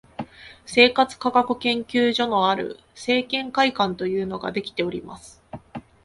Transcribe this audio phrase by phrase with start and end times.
[0.65, 5.43] 生活科学研究所のある生研会館というのができております